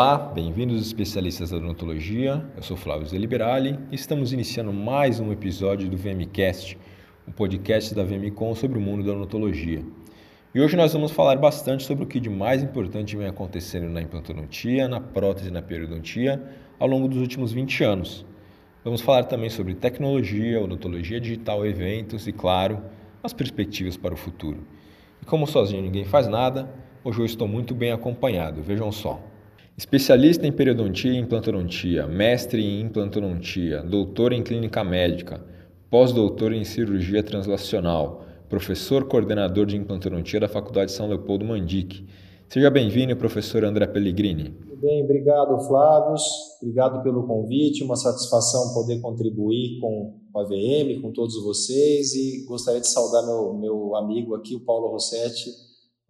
[0.00, 2.42] Olá, bem-vindos especialistas da odontologia.
[2.56, 6.78] Eu sou Flávio Zeliberali e estamos iniciando mais um episódio do VMcast,
[7.26, 9.84] o um podcast da VMcom sobre o mundo da odontologia.
[10.54, 14.00] E hoje nós vamos falar bastante sobre o que de mais importante vem acontecendo na
[14.00, 16.42] implantodontia, na prótese e na periodontia
[16.78, 18.24] ao longo dos últimos 20 anos.
[18.82, 22.82] Vamos falar também sobre tecnologia, odontologia digital, eventos e, claro,
[23.22, 24.66] as perspectivas para o futuro.
[25.20, 26.72] E como sozinho ninguém faz nada,
[27.04, 29.29] hoje eu estou muito bem acompanhado, vejam só.
[29.80, 35.42] Especialista em periodontia e implantodontia, mestre em implantodontia, doutor em clínica médica,
[35.88, 42.06] pós-doutor em cirurgia translacional, professor coordenador de implantodontia da Faculdade São Leopoldo Mandic.
[42.46, 44.54] Seja bem-vindo, professor André Pellegrini.
[44.82, 46.14] Bem, obrigado, Flávio.
[46.60, 47.82] Obrigado pelo convite.
[47.82, 52.12] Uma satisfação poder contribuir com a VM, com todos vocês.
[52.12, 55.48] E gostaria de saudar meu, meu amigo aqui, o Paulo Rossetti,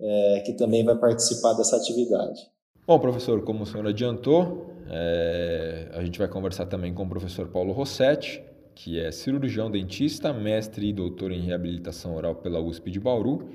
[0.00, 2.50] é, que também vai participar dessa atividade.
[2.86, 7.48] Bom, professor, como o senhor adiantou, é, a gente vai conversar também com o professor
[7.48, 8.42] Paulo Rossetti,
[8.74, 13.48] que é cirurgião dentista, mestre e doutor em reabilitação oral pela USP de Bauru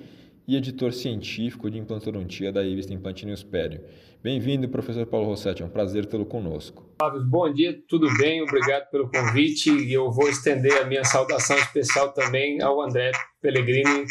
[0.48, 3.82] e editor científico de implantodontia da revista Implante Newspério.
[4.24, 6.86] Bem-vindo, professor Paulo Rossetti, é um prazer tê-lo conosco.
[7.28, 8.42] Bom dia, tudo bem?
[8.42, 14.06] Obrigado pelo convite e eu vou estender a minha saudação especial também ao André Pellegrini.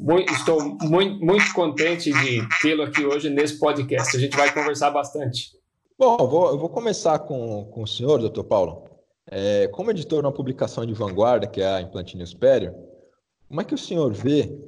[0.00, 4.16] Muito, estou muito, muito contente de tê-lo aqui hoje nesse podcast.
[4.16, 5.50] A gente vai conversar bastante.
[5.98, 8.84] Bom, eu vou, eu vou começar com, com o senhor, doutor Paulo.
[9.30, 12.74] É, como editor na publicação de vanguarda, que é a Implante Newspério,
[13.46, 14.58] como é que o senhor vê,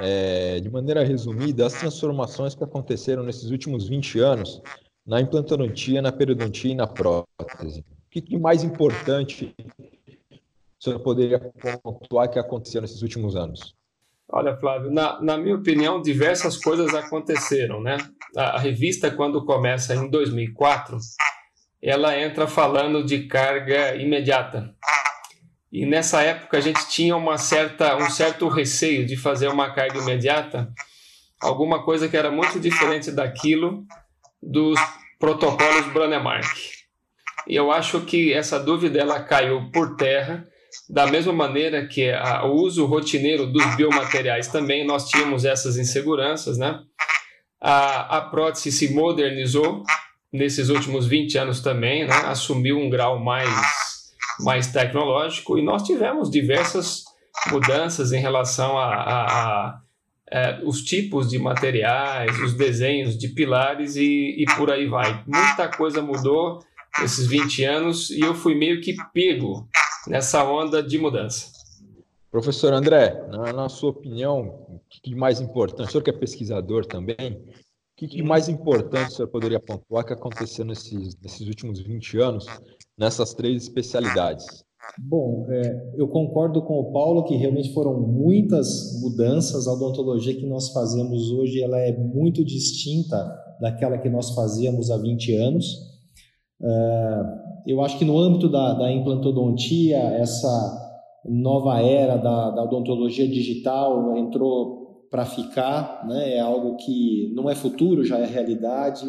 [0.00, 4.60] é, de maneira resumida, as transformações que aconteceram nesses últimos 20 anos
[5.06, 7.80] na implantodontia, na periodontia e na prótese?
[7.80, 9.54] O que, que mais importante
[10.80, 11.38] o senhor poderia
[11.80, 13.78] pontuar que aconteceu nesses últimos anos?
[14.32, 17.98] Olha, Flávio, na, na minha opinião, diversas coisas aconteceram, né?
[18.36, 20.96] A, a revista, quando começa em 2004,
[21.82, 24.72] ela entra falando de carga imediata.
[25.72, 29.98] E nessa época a gente tinha uma certa, um certo receio de fazer uma carga
[29.98, 30.72] imediata,
[31.40, 33.84] alguma coisa que era muito diferente daquilo
[34.42, 34.78] dos
[35.18, 36.46] protocolos Brandemark.
[37.48, 40.46] E eu acho que essa dúvida ela caiu por terra,
[40.88, 46.58] da mesma maneira que a, o uso rotineiro dos biomateriais também, nós tínhamos essas inseguranças,
[46.58, 46.80] né?
[47.60, 49.82] A, a prótese se modernizou,
[50.32, 53.50] nesses últimos 20 anos também, né, assumiu um grau mais,
[54.40, 57.04] mais tecnológico e nós tivemos diversas
[57.50, 59.80] mudanças em relação a, a, a
[60.32, 65.24] é, os tipos de materiais, os desenhos de pilares e, e por aí vai.
[65.26, 66.60] Muita coisa mudou
[67.00, 69.68] nesses 20 anos e eu fui meio que pego
[70.06, 71.48] nessa onda de mudança.
[72.30, 76.86] Professor André, na, na sua opinião, o que mais importante, o senhor que é pesquisador
[76.86, 77.44] também,
[77.96, 82.46] que, que mais importante o senhor poderia pontuar que aconteceu nesses, nesses últimos 20 anos
[82.96, 84.64] nessas três especialidades?
[84.98, 89.68] Bom, é, eu concordo com o Paulo que realmente foram muitas mudanças.
[89.68, 93.16] A odontologia que nós fazemos hoje ela é muito distinta
[93.60, 95.66] daquela que nós fazíamos há 20 anos.
[96.62, 97.22] É,
[97.66, 100.88] eu acho que no âmbito da, da implantodontia, essa
[101.24, 106.36] nova era da, da odontologia digital entrou para ficar, né?
[106.36, 109.04] é algo que não é futuro, já é realidade.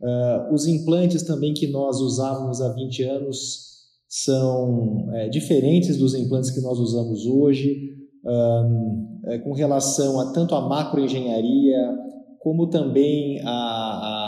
[0.00, 3.66] Uh, os implantes também que nós usávamos há 20 anos
[4.08, 7.90] são é, diferentes dos implantes que nós usamos hoje,
[8.24, 11.96] um, é, com relação a tanto a macroengenharia,
[12.38, 14.25] como também a, a,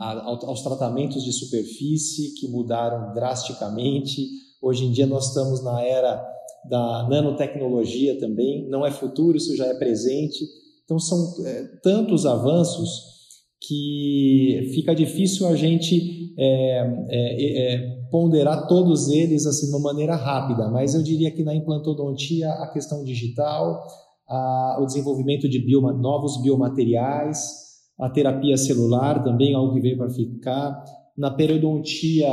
[0.00, 4.26] aos tratamentos de superfície, que mudaram drasticamente.
[4.62, 6.26] Hoje em dia nós estamos na era
[6.68, 10.44] da nanotecnologia também, não é futuro, isso já é presente.
[10.84, 13.10] Então são é, tantos avanços
[13.60, 16.78] que fica difícil a gente é,
[17.08, 21.54] é, é, ponderar todos eles assim de uma maneira rápida, mas eu diria que na
[21.54, 23.82] implantodontia a questão digital,
[24.26, 27.59] a, o desenvolvimento de bioma, novos biomateriais,
[28.00, 30.84] a terapia celular também algo que veio para ficar,
[31.16, 32.28] na periodontia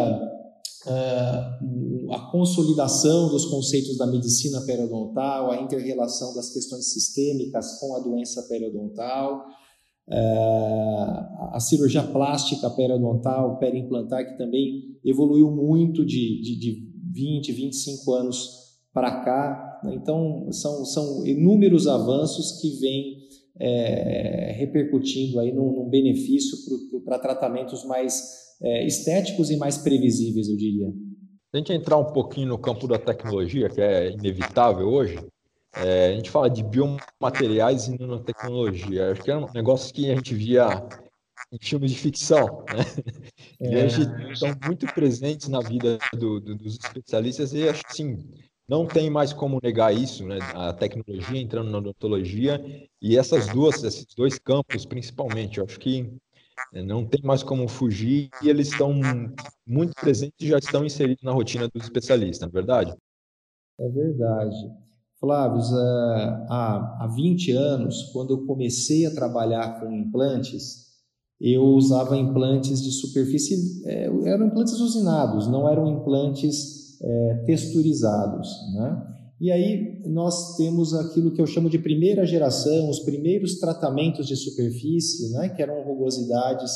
[0.85, 7.99] uh, a consolidação dos conceitos da medicina periodontal, a interrelação das questões sistêmicas com a
[7.99, 9.45] doença periodontal,
[10.07, 18.13] uh, a cirurgia plástica periodontal, periimplantar, que também evoluiu muito de, de, de 20, 25
[18.13, 19.81] anos para cá.
[19.83, 19.95] Né?
[19.95, 23.26] Então, são, são inúmeros avanços que vêm
[23.59, 26.57] é, repercutindo aí num, num benefício
[27.03, 28.21] para tratamentos mais
[28.61, 30.87] é, estéticos e mais previsíveis, eu diria.
[30.89, 35.17] Se a gente entrar um pouquinho no campo da tecnologia, que é inevitável hoje,
[35.73, 39.11] é, a gente fala de biomateriais e nanotecnologia.
[39.11, 40.67] Acho que é um negócio que a gente via
[41.51, 42.83] em filmes de ficção, né?
[43.59, 43.71] É.
[43.71, 44.01] E hoje
[44.31, 48.17] estão muito presentes na vida do, do, dos especialistas e acho que sim,
[48.67, 50.39] não tem mais como negar isso, né?
[50.53, 52.61] A tecnologia entrando na odontologia
[53.01, 56.11] e essas duas, esses dois campos principalmente, eu acho que
[56.73, 58.93] é, não tem mais como fugir e eles estão
[59.65, 62.95] muito presentes e já estão inseridos na rotina dos especialistas, não é verdade?
[63.79, 64.71] É verdade.
[65.19, 65.61] Flávio,
[66.49, 70.87] há, há 20 anos, quando eu comecei a trabalhar com implantes,
[71.39, 79.13] eu usava implantes de superfície, é, eram implantes usinados, não eram implantes é, texturizados, né?
[79.39, 84.35] E aí nós temos aquilo que eu chamo de primeira geração, os primeiros tratamentos de
[84.35, 86.71] superfície, né, que eram rugosidades.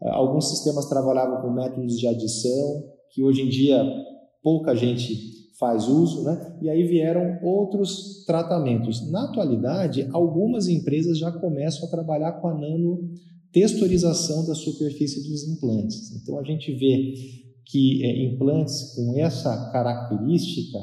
[0.00, 3.82] Alguns sistemas trabalhavam com métodos de adição, que hoje em dia
[4.40, 6.58] pouca gente faz uso, né?
[6.62, 9.10] E aí vieram outros tratamentos.
[9.10, 13.10] Na atualidade, algumas empresas já começam a trabalhar com a nano
[13.52, 16.14] texturização da superfície dos implantes.
[16.14, 17.14] Então a gente vê
[17.66, 20.78] que é, implantes com essa característica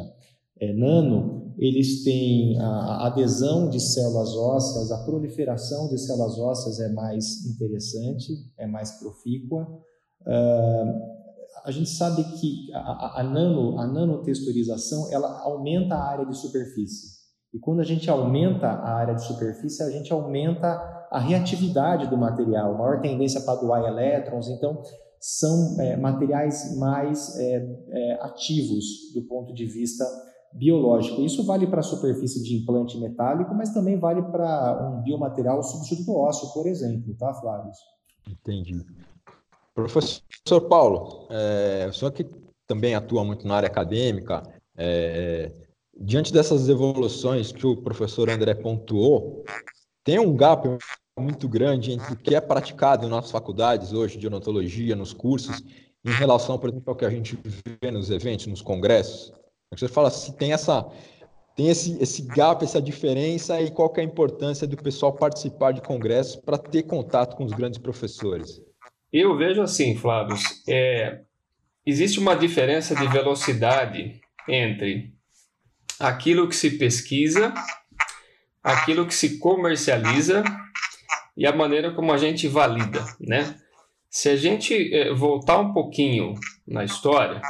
[0.60, 6.92] é, nano, eles têm a adesão de células ósseas, a proliferação de células ósseas é
[6.92, 9.64] mais interessante, é mais profícua.
[10.22, 11.14] Uh,
[11.64, 17.24] a gente sabe que a, a, nano, a nanotexturização ela aumenta a área de superfície.
[17.54, 20.68] E quando a gente aumenta a área de superfície, a gente aumenta
[21.12, 24.50] a reatividade do material, maior tendência para doar elétrons.
[24.50, 24.82] Então,
[25.24, 30.04] são é, materiais mais é, é, ativos do ponto de vista
[30.52, 31.22] biológico.
[31.22, 36.14] Isso vale para a superfície de implante metálico, mas também vale para um biomaterial substituto
[36.14, 37.72] ósseo, por exemplo, tá, Flávio?
[38.30, 38.86] Entendi.
[39.74, 42.30] Professor Paulo, é, o senhor que
[42.68, 44.44] também atua muito na área acadêmica,
[44.76, 45.54] é,
[45.98, 49.46] diante dessas evoluções que o professor André pontuou,
[50.04, 50.68] tem um gap
[51.20, 55.64] muito grande entre o que é praticado nas faculdades hoje de odontologia, nos cursos,
[56.04, 57.38] em relação, por exemplo, ao que a gente
[57.82, 59.32] vê nos eventos, nos congressos.
[59.72, 60.86] Você fala se tem essa
[61.56, 65.82] tem esse, esse gap, essa diferença e qual é a importância do pessoal participar de
[65.82, 68.60] congressos para ter contato com os grandes professores?
[69.12, 70.36] Eu vejo assim, Flávio,
[70.68, 71.22] é,
[71.86, 74.20] existe uma diferença de velocidade
[74.50, 75.14] entre
[76.00, 77.54] aquilo que se pesquisa,
[78.64, 80.44] aquilo que se comercializa
[81.36, 83.56] e a maneira como a gente valida, né?
[84.10, 86.36] Se a gente é, voltar um pouquinho
[86.68, 87.42] na história,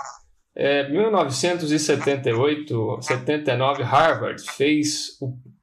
[0.56, 5.18] é, 1978, 79, Harvard fez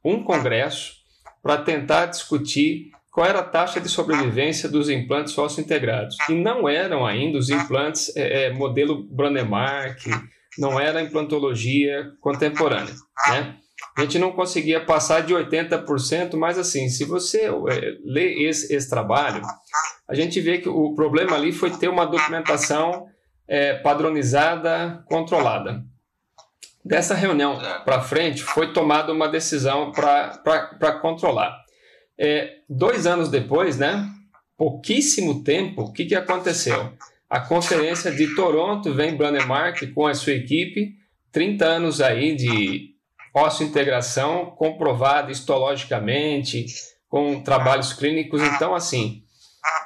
[0.04, 1.00] um congresso
[1.42, 7.04] para tentar discutir qual era a taxa de sobrevivência dos implantes integrados E não eram
[7.04, 9.98] ainda os implantes é, modelo Brandemark,
[10.58, 12.94] não era implantologia contemporânea.
[13.28, 13.56] Né?
[13.96, 18.88] A gente não conseguia passar de 80%, mas assim, se você é, lê esse, esse,
[18.88, 19.42] trabalho,
[20.08, 23.06] a gente vê que o problema ali foi ter uma documentação
[23.46, 25.84] é, padronizada, controlada.
[26.84, 31.54] Dessa reunião para frente, foi tomada uma decisão para controlar.
[32.18, 34.08] É, dois anos depois, né?
[34.56, 36.92] Pouquíssimo tempo, o que, que aconteceu?
[37.28, 40.96] A conferência de Toronto vem Brandemark com a sua equipe,
[41.30, 42.89] 30 anos aí de
[43.34, 46.66] osso-integração comprovada histologicamente,
[47.08, 48.42] com trabalhos clínicos.
[48.42, 49.22] Então, assim,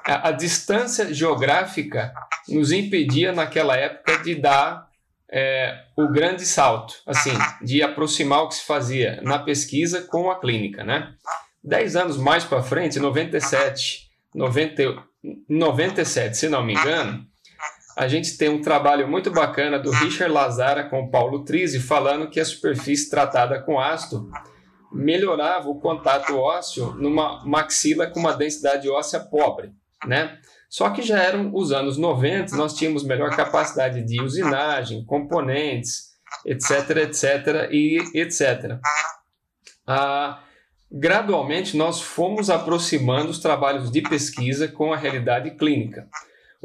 [0.07, 2.13] a, a, distância geográfica
[2.49, 4.89] nos impedia naquela época de dar
[5.31, 7.33] é, o grande salto, assim,
[7.63, 11.15] de aproximar o que se fazia na pesquisa com a clínica, né?
[11.63, 15.03] Dez anos mais para frente, 97, 90,
[15.49, 17.27] 97, se não me engano,
[17.97, 22.29] a gente tem um trabalho muito bacana do Richard Lazara com o Paulo Trizzi falando
[22.29, 24.29] que a superfície tratada com ácido
[24.93, 29.73] melhorava o contato ósseo numa maxila com uma densidade óssea pobre,
[30.07, 30.39] né?
[30.69, 36.97] Só que já eram os anos 90, nós tínhamos melhor capacidade de usinagem, componentes, etc,
[36.97, 38.79] etc e etc.
[39.87, 40.43] Ah,
[40.91, 46.09] gradualmente nós fomos aproximando os trabalhos de pesquisa com a realidade clínica.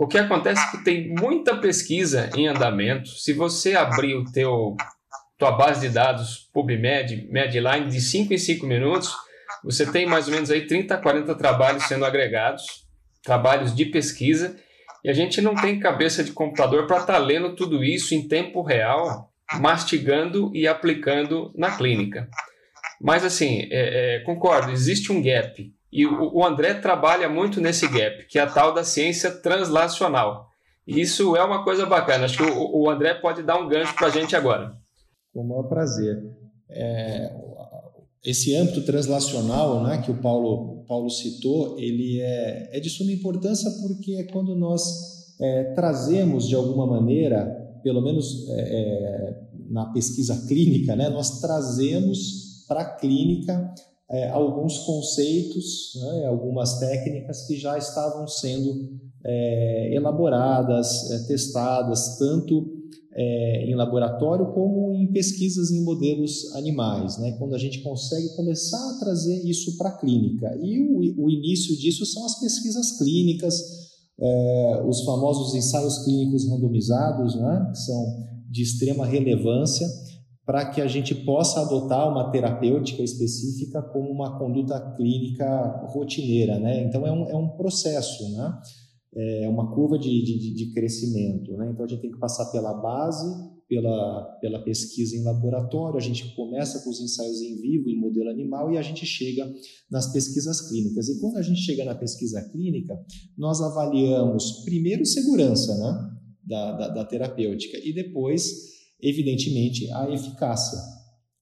[0.02, 3.10] O que acontece é que tem muita pesquisa em andamento.
[3.10, 4.78] Se você abrir o teu
[5.38, 9.14] tua base de dados PubMed, Medline de 5 em 5 minutos,
[9.62, 12.88] você tem mais ou menos aí 30, 40 trabalhos sendo agregados,
[13.22, 14.56] trabalhos de pesquisa,
[15.04, 18.26] e a gente não tem cabeça de computador para estar tá lendo tudo isso em
[18.26, 19.30] tempo real,
[19.60, 22.30] mastigando e aplicando na clínica.
[23.02, 25.74] Mas, assim, é, é, concordo, existe um gap.
[25.92, 30.48] E o, o, André trabalha muito nesse gap, que é a tal da ciência translacional.
[30.86, 32.26] Isso é uma coisa bacana.
[32.26, 34.74] Acho que o, o André pode dar um gancho para a gente agora.
[35.34, 36.24] Com o maior prazer.
[36.70, 37.32] É,
[38.24, 43.70] esse âmbito translacional né, que o Paulo, Paulo citou, ele é, é de suma importância
[43.82, 47.46] porque é quando nós é, trazemos de alguma maneira,
[47.84, 53.74] pelo menos é, é na pesquisa clínica, né, nós trazemos para a clínica
[54.12, 58.90] é, alguns conceitos, né, algumas técnicas que já estavam sendo
[59.24, 62.80] é, elaboradas, é, testadas, tanto
[63.14, 68.96] é, em laboratório como em pesquisas em modelos animais, né, quando a gente consegue começar
[68.96, 70.58] a trazer isso para a clínica.
[70.60, 73.62] E o, o, início disso são as pesquisas clínicas,
[74.20, 79.88] é, os famosos ensaios clínicos randomizados, né, que são de extrema relevância
[80.50, 85.46] para que a gente possa adotar uma terapêutica específica como uma conduta clínica
[85.90, 86.86] rotineira, né?
[86.86, 88.60] Então é um, é um processo, né?
[89.16, 91.70] É uma curva de, de, de crescimento, né?
[91.72, 93.28] Então a gente tem que passar pela base,
[93.68, 98.32] pela, pela pesquisa em laboratório, a gente começa com os ensaios em vivo, em modelo
[98.32, 99.48] animal, e a gente chega
[99.92, 101.10] nas pesquisas clínicas.
[101.10, 103.00] E quando a gente chega na pesquisa clínica,
[103.38, 106.10] nós avaliamos primeiro segurança, né?
[106.44, 110.80] Da, da, da terapêutica e depois evidentemente, a eficácia.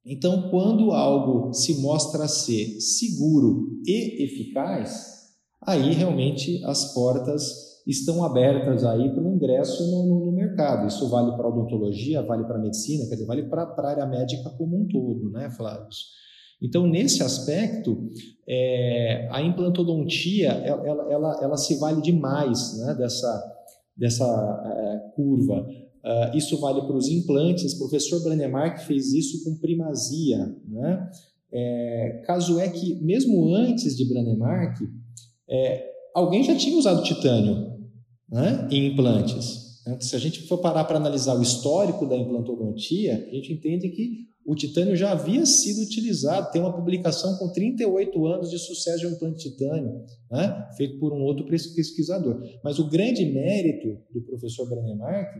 [0.05, 5.17] Então, quando algo se mostra ser seguro e eficaz,
[5.61, 10.87] aí realmente as portas estão abertas aí para o ingresso no, no, no, mercado.
[10.87, 14.05] Isso vale para a odontologia, vale para a medicina, quer dizer, vale para a área
[14.05, 15.87] médica como um todo, né, Flávio?
[16.61, 18.09] Então, nesse aspecto,
[18.47, 23.43] é, a implantodontia, ela, ela, ela, se vale demais né, dessa,
[23.95, 25.65] dessa é, curva.
[26.07, 27.73] Uh, isso vale para os implantes.
[27.73, 30.37] O professor Brandemark fez isso com primazia.
[30.65, 31.09] Né?
[31.51, 34.79] É, caso é que, mesmo antes de Brandemark,
[35.49, 35.85] é,
[36.15, 37.73] alguém já tinha usado titânio
[38.29, 39.81] né, em implantes.
[39.85, 39.97] Né?
[39.99, 44.27] Se a gente for parar para analisar o histórico da implantodontia, a gente entende que
[44.45, 46.51] o titânio já havia sido utilizado.
[46.51, 50.69] Tem uma publicação com 38 anos de sucesso de um implante de titânio, né?
[50.77, 52.41] feito por um outro pesquisador.
[52.63, 55.35] Mas o grande mérito do professor Brandemark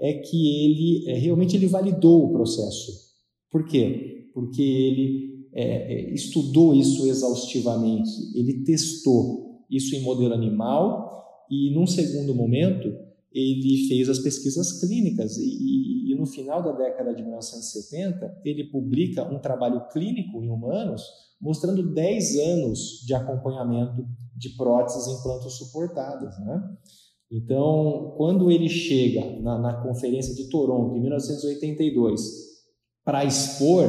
[0.00, 3.10] é que ele é, realmente ele validou o processo.
[3.50, 4.30] Por quê?
[4.32, 11.10] Porque ele é, é, estudou isso exaustivamente, ele testou isso em modelo animal
[11.50, 12.88] e, num segundo momento,
[13.32, 18.64] ele fez as pesquisas clínicas e, e, e, no final da década de 1970 ele
[18.64, 21.02] publica um trabalho clínico em humanos
[21.40, 24.04] mostrando 10 anos de acompanhamento
[24.36, 26.76] de próteses implantos suportadas, né?
[27.32, 32.20] Então, quando ele chega na, na Conferência de Toronto, em 1982,
[33.04, 33.86] para expor,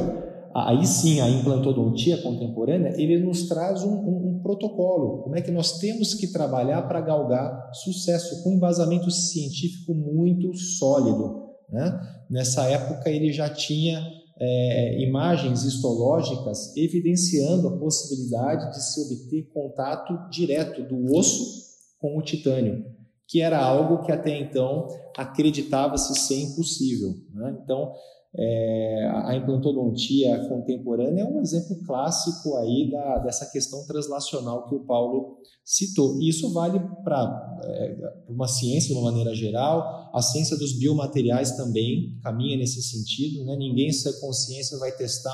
[0.53, 5.49] aí sim, a implantodontia contemporânea, ele nos traz um, um, um protocolo, como é que
[5.49, 11.49] nós temos que trabalhar para galgar sucesso, com um embasamento científico muito sólido.
[11.67, 11.99] Né?
[12.29, 14.05] Nessa época, ele já tinha
[14.39, 21.61] é, imagens histológicas evidenciando a possibilidade de se obter contato direto do osso
[21.99, 22.90] com o titânio
[23.31, 27.15] que era algo que até então acreditava-se ser impossível.
[27.33, 27.57] Né?
[27.63, 27.93] Então,
[28.35, 34.85] é, a implantodontia contemporânea é um exemplo clássico aí da, dessa questão translacional que o
[34.85, 36.19] Paulo citou.
[36.21, 37.97] E isso vale para é,
[38.27, 43.45] uma ciência de uma maneira geral, a ciência dos biomateriais também caminha nesse sentido.
[43.45, 43.55] Né?
[43.55, 45.33] Ninguém, sem consciência, vai testar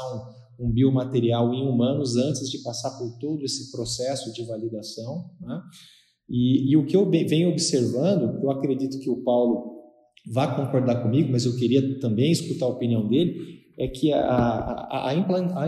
[0.59, 5.31] um, um biomaterial em humanos antes de passar por todo esse processo de validação.
[5.41, 5.59] Né?
[6.29, 9.77] E, e o que eu venho observando, eu acredito que o Paulo
[10.31, 15.09] vai concordar comigo, mas eu queria também escutar a opinião dele, é que a, a,
[15.09, 15.15] a,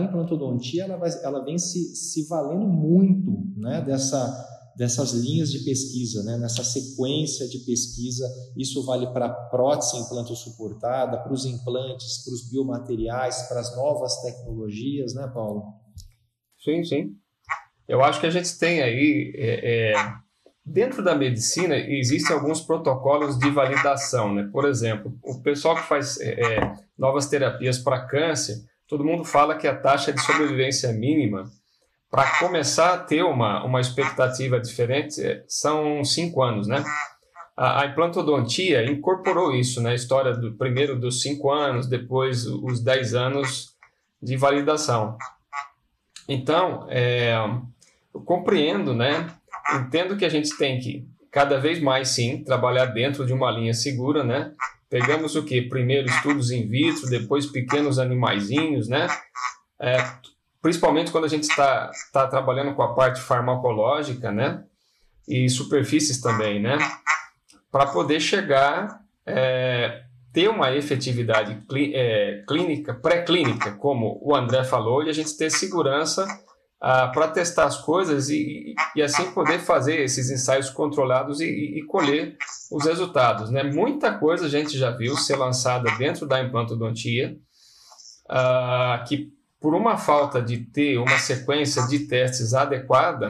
[0.00, 6.24] implantodontia ela, vai, ela vem se, se valendo muito né, dessa, dessas linhas de pesquisa,
[6.24, 8.28] né, nessa sequência de pesquisa.
[8.56, 13.76] Isso vale para a prótese implanto suportada, para os implantes, para os biomateriais, para as
[13.76, 15.62] novas tecnologias, né, Paulo?
[16.58, 17.14] Sim, sim.
[17.88, 19.94] Eu acho que a gente tem aí é, é
[20.72, 24.32] Dentro da medicina, existem alguns protocolos de validação.
[24.32, 24.48] Né?
[24.52, 28.54] Por exemplo, o pessoal que faz é, é novas terapias para câncer,
[28.86, 31.50] todo mundo fala que a taxa de sobrevivência mínima
[32.08, 36.84] para começar a ter uma, uma expectativa diferente é, são cinco anos, né?
[37.56, 39.92] A, a implantodontia incorporou isso né?
[39.92, 43.74] história do primeiro dos cinco anos, depois os dez anos
[44.22, 45.18] de validação.
[46.28, 47.34] Então, é,
[48.14, 49.26] eu compreendo, né,
[49.74, 53.74] entendo que a gente tem que cada vez mais sim trabalhar dentro de uma linha
[53.74, 54.52] segura, né?
[54.88, 55.62] Pegamos o que?
[55.62, 59.06] Primeiro estudos in vitro, depois pequenos animaizinhos, né?
[59.80, 59.96] É,
[60.60, 64.64] principalmente quando a gente está tá trabalhando com a parte farmacológica, né?
[65.28, 66.76] E superfícies também, né?
[67.70, 71.56] Para poder chegar é, ter uma efetividade
[71.94, 76.26] é, clínica, pré-clínica, como o André falou, e a gente ter segurança
[76.80, 82.38] para testar as coisas e, e, assim poder fazer esses ensaios controlados e, e, colher
[82.72, 83.50] os resultados.
[83.50, 83.62] Né?
[83.62, 87.36] Muita coisa a gente já viu ser lançada dentro da implantodontia,
[89.06, 93.28] que por uma falta de ter uma sequência de testes adequada,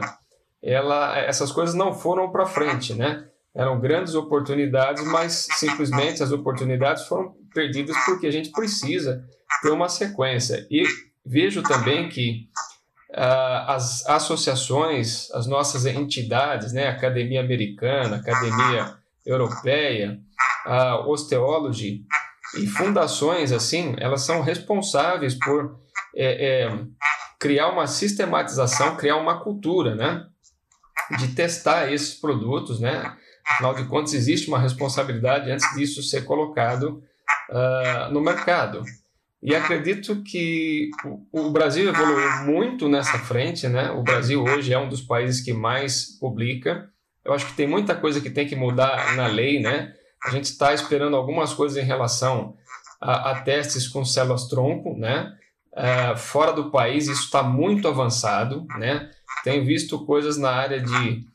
[0.63, 3.27] ela, essas coisas não foram para frente, né?
[3.53, 9.25] Eram grandes oportunidades, mas simplesmente as oportunidades foram perdidas porque a gente precisa
[9.61, 10.65] ter uma sequência.
[10.71, 10.85] E
[11.25, 12.47] vejo também que
[13.13, 20.19] as associações, as nossas entidades, né, Academia Americana, Academia Europeia,
[20.65, 22.05] a Osteology
[22.57, 25.79] e fundações assim, elas são responsáveis por
[26.15, 26.79] é, é,
[27.39, 30.25] criar uma sistematização, criar uma cultura, né,
[31.17, 33.17] de testar esses produtos, né,
[33.51, 37.03] Afinal de contas, existe uma responsabilidade antes disso ser colocado
[37.49, 38.83] uh, no mercado.
[39.43, 40.91] E acredito que
[41.33, 43.89] o, Brasil evoluiu muito nessa frente, né?
[43.89, 46.89] O Brasil hoje é um dos países que mais publica.
[47.25, 49.93] Eu acho que tem muita coisa que tem que mudar na lei, né?
[50.23, 52.55] A gente está esperando algumas coisas em relação
[52.99, 55.33] a, a testes com células tronco, né?
[55.73, 59.09] Uh, fora do país isso está muito avançado, né?
[59.43, 61.25] Tenho visto coisas na área de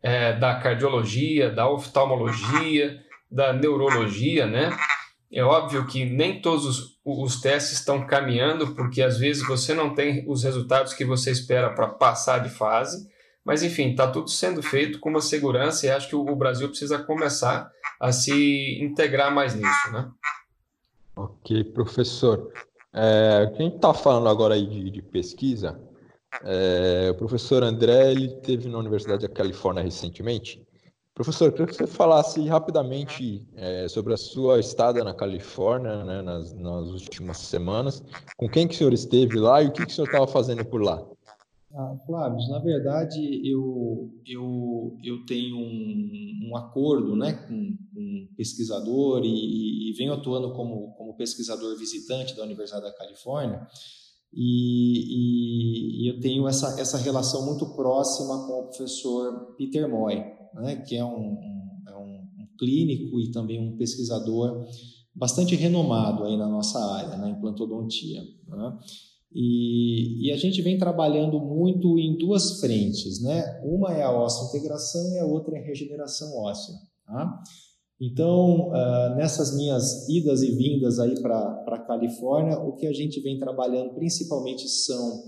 [0.00, 4.76] é, da cardiologia, da oftalmologia, da neurologia, né?
[5.32, 9.94] É óbvio que nem todos os, os testes estão caminhando, porque às vezes você não
[9.94, 13.10] tem os resultados que você espera para passar de fase,
[13.44, 17.02] mas enfim, está tudo sendo feito com uma segurança e acho que o, Brasil precisa
[17.02, 20.08] começar a se integrar mais nisso, né?
[21.16, 22.52] Ok, professor.
[22.94, 25.80] É, a gente está falando agora aí de, de pesquisa,
[26.44, 30.62] é, o professor André ele teve na Universidade da Califórnia recentemente.
[31.22, 36.20] Professor, eu queria que você falasse rapidamente é, sobre a sua estada na Califórnia né,
[36.20, 38.02] nas, nas, últimas semanas.
[38.36, 40.64] Com quem que o senhor esteve lá e o que, que o senhor estava fazendo
[40.64, 41.00] por lá?
[41.72, 49.22] Ah, Flávio, na verdade eu, eu, eu tenho um, um acordo né, com, um pesquisador
[49.24, 53.64] e, e venho atuando como, como pesquisador visitante da Universidade da Califórnia
[54.34, 60.41] e, e, e, eu tenho essa, essa relação muito próxima com o professor Peter Moy,
[60.54, 62.22] né, que é um, um, é um,
[62.58, 64.64] clínico e também um pesquisador
[65.14, 68.22] bastante renomado aí na nossa área, na implantodontia.
[68.46, 68.78] Né?
[69.34, 73.60] E, e, a gente vem trabalhando muito em duas frentes, né?
[73.64, 76.74] Uma é a óssea integração e a outra é a regeneração óssea.
[77.06, 77.42] Tá?
[78.04, 83.20] Então, uh, nessas minhas idas e vindas aí para a Califórnia, o que a gente
[83.20, 85.22] vem trabalhando principalmente são,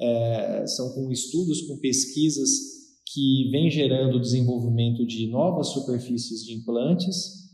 [0.00, 2.77] é, são com estudos, com pesquisas
[3.12, 7.48] que vêm gerando o desenvolvimento de novas superfícies de implantes,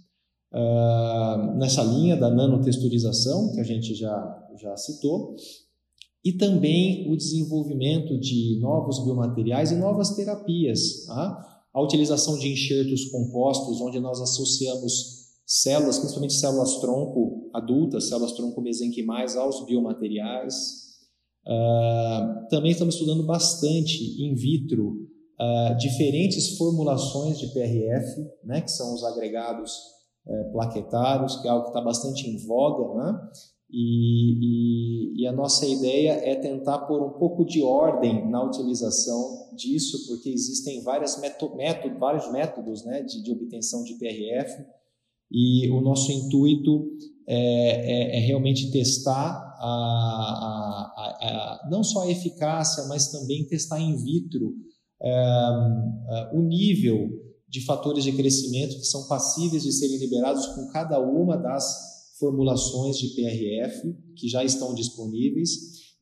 [0.53, 5.37] uh, nessa linha da nanotexturização, que a gente já, já citou,
[6.25, 11.05] e também o desenvolvimento de novos biomateriais e novas terapias.
[11.07, 11.55] Tá?
[11.75, 18.63] a utilização de enxertos compostos, onde nós associamos células, principalmente células tronco adultas, células tronco
[18.63, 20.85] mesenquimais, aos biomateriais.
[21.45, 25.04] Uh, também estamos estudando bastante in vitro
[25.41, 29.73] uh, diferentes formulações de PRF, né, que são os agregados
[30.27, 33.21] uh, plaquetários, que é algo que está bastante em voga, né?
[33.77, 39.51] E, e, e, a nossa ideia é tentar pôr um pouco de ordem na utilização
[39.57, 44.65] disso, porque existem várias método, vários métodos né, de, de, obtenção de PRF,
[45.33, 46.89] e o nosso intuito
[47.27, 53.81] é, é, é realmente testar a, a, a, não só a eficácia, mas também testar
[53.81, 54.55] in vitro
[56.33, 57.09] o nível
[57.49, 62.97] de fatores de crescimento que são passíveis de serem liberados com cada uma das formulações
[62.99, 65.51] de PRF que já estão disponíveis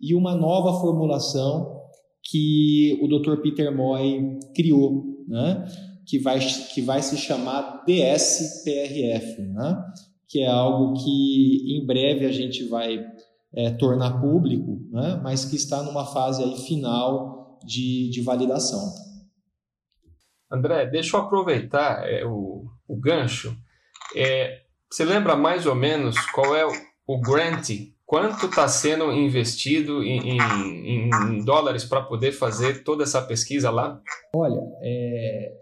[0.01, 1.81] e uma nova formulação
[2.25, 3.43] que o Dr.
[3.43, 5.67] Peter Moy criou, né?
[6.07, 6.39] que, vai,
[6.73, 9.85] que vai se chamar DSPRF, né?
[10.29, 13.05] que é algo que em breve a gente vai
[13.55, 15.21] é, tornar público, né?
[15.23, 18.93] mas que está numa fase aí final de, de validação.
[20.51, 23.57] André, deixa eu aproveitar é, o, o gancho.
[24.15, 26.67] É, você lembra mais ou menos qual é
[27.07, 27.71] o grant?
[28.05, 33.99] Quanto está sendo investido em, em, em dólares para poder fazer toda essa pesquisa lá?
[34.35, 35.55] Olha, é,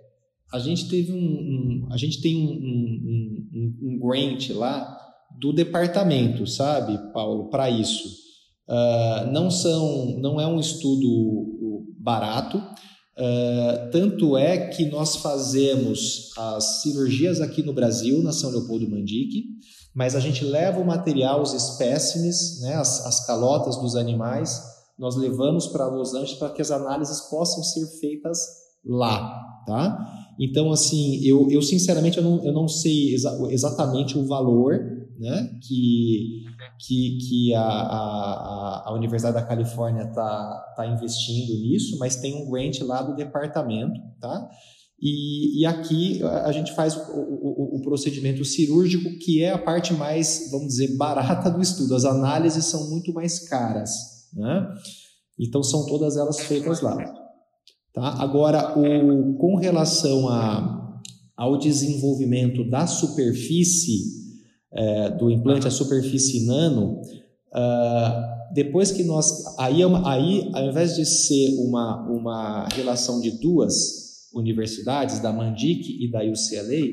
[0.53, 4.99] a gente teve um, um, a gente tem um, um, grant lá
[5.39, 8.09] do departamento, sabe, Paulo, para isso.
[8.69, 11.50] Uh, não são, não é um estudo
[12.03, 12.59] barato.
[12.59, 19.45] Uh, tanto é que nós fazemos as cirurgias aqui no Brasil, na São Leopoldo Mandique,
[19.95, 24.63] mas a gente leva o material, os espécimes, né, as, as calotas dos animais,
[24.99, 28.39] nós levamos para Los Angeles para que as análises possam ser feitas
[28.85, 29.99] lá, tá?
[30.39, 35.51] Então, assim, eu, eu sinceramente eu não, eu não sei exa exatamente o valor né,
[35.63, 36.47] que,
[36.79, 42.51] que, que a, a, a Universidade da Califórnia está tá investindo nisso, mas tem um
[42.51, 44.49] grant lá do departamento, tá?
[44.99, 49.93] E, e aqui a gente faz o, o, o, procedimento cirúrgico, que é a parte
[49.93, 51.95] mais, vamos dizer, barata do estudo.
[51.95, 53.91] As análises são muito mais caras,
[54.33, 54.69] né?
[55.39, 56.97] Então são todas elas feitas lá.
[57.95, 58.23] Tá?
[58.23, 61.01] Agora, o, com relação a,
[61.35, 64.20] ao desenvolvimento da superfície
[64.73, 67.01] é, do implante, a superfície nano,
[67.53, 69.59] uh, depois que nós.
[69.59, 76.05] Aí, é aí, ao invés de ser uma, uma relação de duas universidades, da Mandic
[76.05, 76.87] e da UCLA,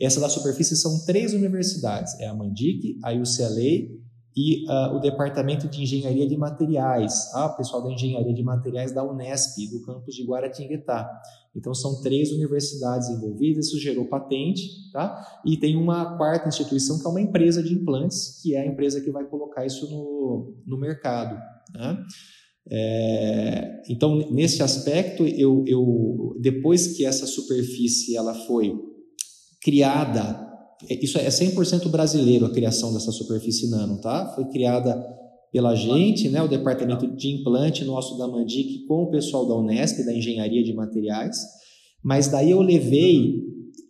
[0.00, 4.00] essa da superfície são três universidades: é a Mandic, a UCLA
[4.36, 9.02] e uh, o Departamento de Engenharia de Materiais, ah, pessoal da Engenharia de Materiais da
[9.02, 11.10] Unesp, do campus de Guaratinguetá.
[11.54, 15.40] Então, são três universidades envolvidas, isso gerou patente, tá?
[15.44, 19.00] E tem uma quarta instituição, que é uma empresa de implantes, que é a empresa
[19.00, 21.36] que vai colocar isso no, no mercado,
[21.74, 22.04] né?
[22.72, 28.78] É, então, nesse aspecto, eu, eu, depois que essa superfície ela foi
[29.60, 30.49] criada
[30.88, 34.32] isso é 100% brasileiro a criação dessa superfície nano, tá?
[34.34, 34.96] Foi criada
[35.52, 40.04] pela gente, né, o departamento de implante nosso da Mandic com o pessoal da Unesp,
[40.04, 41.36] da engenharia de materiais.
[42.02, 43.34] Mas daí eu levei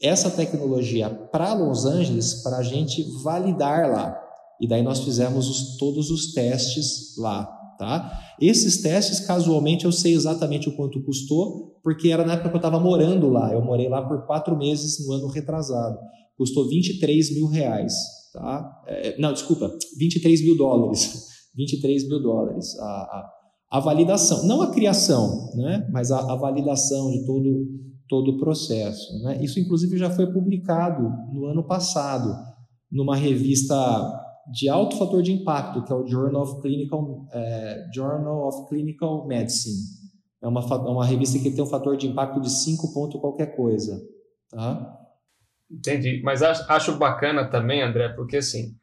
[0.03, 4.19] essa tecnologia para Los Angeles para a gente validar lá.
[4.61, 7.45] E daí nós fizemos os, todos os testes lá,
[7.79, 8.11] tá?
[8.41, 12.59] Esses testes, casualmente, eu sei exatamente o quanto custou, porque era na época que eu
[12.59, 13.53] estava morando lá.
[13.53, 15.99] Eu morei lá por quatro meses no ano retrasado
[16.41, 17.93] custou 23 mil reais.
[18.33, 18.83] Tá?
[18.87, 21.29] É, não, desculpa, 23 mil dólares.
[21.55, 22.79] 23 mil dólares.
[22.79, 23.31] A, a,
[23.73, 25.87] a validação, não a criação, né?
[25.93, 27.67] mas a, a validação de todo,
[28.09, 29.23] todo o processo.
[29.23, 29.45] Né?
[29.45, 32.35] Isso, inclusive, já foi publicado no ano passado,
[32.91, 33.77] numa revista
[34.51, 39.27] de alto fator de impacto, que é o Journal of Clinical, é, Journal of Clinical
[39.27, 39.77] Medicine.
[40.43, 43.55] É uma, é uma revista que tem um fator de impacto de 5 ponto qualquer
[43.55, 44.01] coisa.
[44.51, 45.00] Tá?
[45.71, 46.21] Entendi.
[46.25, 48.75] Mas acho bacana também, André, porque assim,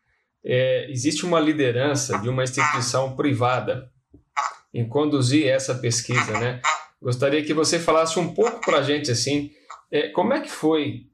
[0.44, 3.92] é, existe uma liderança de uma instituição privada
[4.74, 6.62] em conduzir essa pesquisa, né?
[7.02, 9.52] Gostaria que você falasse um pouco para a gente, assim,
[9.92, 11.08] é, como é que foi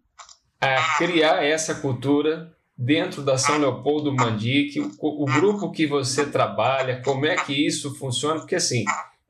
[0.62, 6.26] a é, criar essa cultura dentro da São Leopoldo Mandic, o, o grupo que você
[6.26, 8.40] trabalha, como é que isso funciona?
[8.40, 8.86] Porque, assim,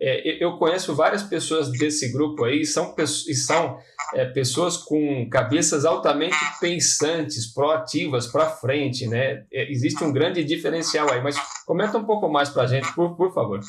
[0.06, 3.78] é, eu conheço várias pessoas desse grupo aí, são, e são
[4.14, 9.46] é, pessoas com cabeças altamente pensantes, proativas, para frente, né?
[9.50, 13.16] É, existe um grande diferencial aí, mas comenta um pouco mais para a gente, por,
[13.16, 13.62] por favor.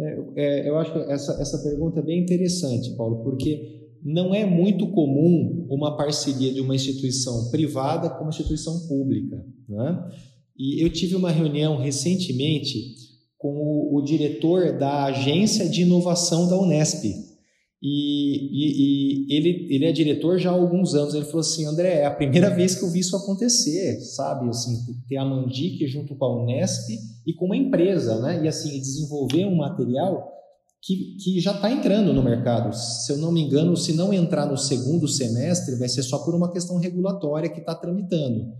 [0.00, 4.44] É, é, eu acho que essa, essa pergunta é bem interessante, Paulo, porque não é
[4.44, 9.36] muito comum uma parceria de uma instituição privada com uma instituição pública.
[9.68, 10.10] Né?
[10.58, 13.07] E eu tive uma reunião recentemente
[13.38, 17.04] com o, o diretor da Agência de Inovação da Unesp.
[17.80, 17.86] E,
[18.50, 21.14] e, e, ele, ele é diretor já há alguns anos.
[21.14, 24.48] Ele falou assim: André, é a primeira vez que eu vi isso acontecer, sabe?
[24.48, 24.76] Assim,
[25.08, 26.90] ter a Mandic junto com a Unesp
[27.24, 28.42] e com uma empresa, né?
[28.44, 30.28] E assim, desenvolver um material
[30.82, 32.74] que, que já está entrando no mercado.
[32.74, 36.34] Se eu não me engano, se não entrar no segundo semestre, vai ser só por
[36.34, 38.52] uma questão regulatória que está tramitando.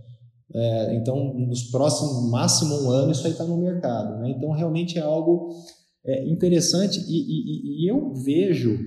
[0.53, 4.19] É, então, nos próximos, máximo um ano, isso aí está no mercado.
[4.19, 4.31] Né?
[4.31, 5.49] Então, realmente é algo
[6.05, 8.79] é, interessante e, e, e, eu vejo,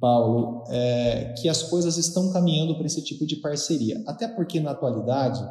[0.00, 4.00] Paulo, é, que as coisas estão caminhando para esse tipo de parceria.
[4.06, 5.42] Até porque, na atualidade,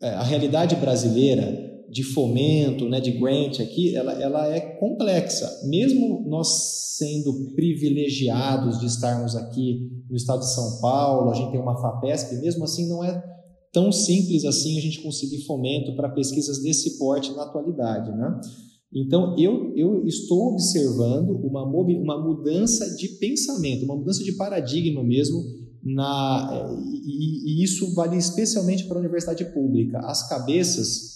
[0.00, 5.48] é, a realidade brasileira de fomento, né, de grant aqui, ela, ela é complexa.
[5.64, 11.60] Mesmo nós sendo privilegiados de estarmos aqui no estado de São Paulo, a gente tem
[11.60, 13.33] uma FAPESP, mesmo assim não é
[13.74, 18.40] tão simples assim a gente conseguir fomento para pesquisas desse porte na atualidade, né?
[18.94, 25.42] Então, eu, eu estou observando uma, uma mudança de pensamento, uma mudança de paradigma mesmo,
[25.82, 26.70] na,
[27.04, 29.98] e, e isso vale especialmente para a universidade pública.
[29.98, 31.14] As cabeças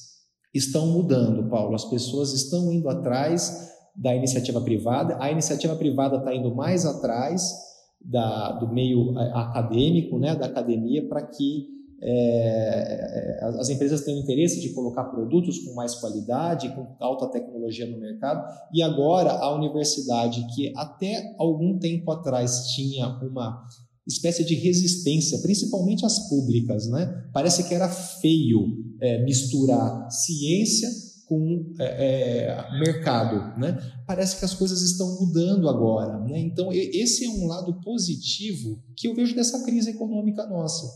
[0.53, 6.35] estão mudando, Paulo, as pessoas estão indo atrás da iniciativa privada, a iniciativa privada está
[6.35, 7.53] indo mais atrás
[8.01, 14.61] da, do meio acadêmico, né, da academia, para que é, é as empresas têm interesse
[14.61, 20.47] de colocar produtos com mais qualidade, com alta tecnologia no mercado, e agora a universidade,
[20.55, 23.65] que até algum tempo atrás tinha uma
[24.09, 26.89] espécie de resistência, principalmente as públicas.
[26.89, 27.29] Né?
[27.33, 28.67] Parece que era feio
[29.01, 30.89] é, misturar ciência
[31.27, 33.59] com é, é, mercado.
[33.61, 33.79] Né?
[34.07, 36.19] Parece que as coisas estão mudando agora.
[36.21, 36.41] Né?
[36.41, 40.87] Então, esse é um lado positivo que eu vejo dessa crise econômica nossa.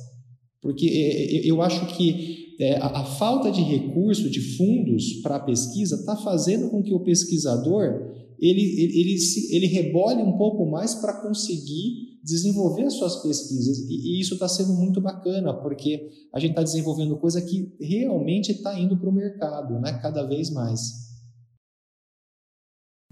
[0.63, 5.41] Porque é, é, eu acho que é, a falta de recurso, de fundos para a
[5.41, 9.17] pesquisa, está fazendo com que o pesquisador ele, ele, ele,
[9.51, 13.79] ele rebole um pouco mais para conseguir desenvolver as suas pesquisas.
[13.89, 18.53] E, e isso está sendo muito bacana, porque a gente está desenvolvendo coisa que realmente
[18.53, 19.99] está indo para o mercado, né?
[20.01, 20.81] cada vez mais.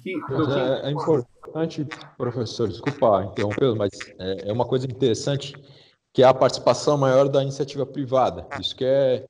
[0.06, 1.86] É, é, importante,
[2.16, 5.54] professor, desculpa interromper, mas é uma coisa interessante
[6.12, 8.46] que é a participação maior da iniciativa privada.
[8.60, 9.26] Isso que é.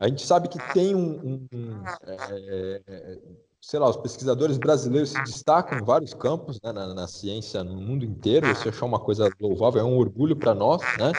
[0.00, 1.00] A gente sabe que tem um.
[1.00, 3.18] um, um é, é
[3.60, 7.80] sei lá, os pesquisadores brasileiros se destacam em vários campos né, na, na, ciência no
[7.80, 8.46] mundo inteiro.
[8.50, 11.12] Isso achar uma coisa louvável, é um orgulho para nós, né?